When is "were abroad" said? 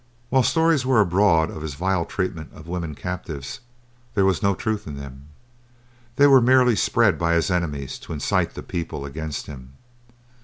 0.83-1.51